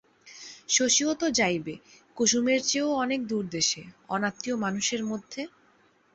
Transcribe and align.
শশীও 0.69 1.11
তো 1.13 1.27
যাইবে, 1.31 1.73
কুসুমের 2.17 2.59
চেয়েও 2.63 2.89
অনেক 3.03 3.19
দূরদেশে, 3.27 3.81
অনাত্মীয় 4.09 4.55
মানুষের 4.57 5.01
মধ্যে। 5.05 5.41